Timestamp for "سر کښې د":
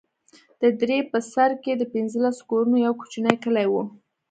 1.31-1.83